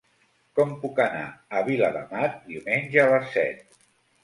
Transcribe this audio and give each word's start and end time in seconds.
Com 0.59 0.71
puc 0.85 1.01
anar 1.05 1.25
a 1.59 1.61
Viladamat 1.69 2.41
diumenge 2.51 3.05
a 3.05 3.07
les 3.15 3.31
set? 3.39 3.81